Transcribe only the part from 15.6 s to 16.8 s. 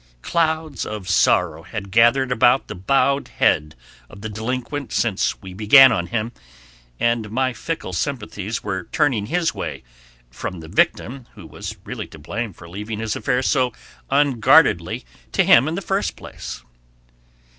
in the first place.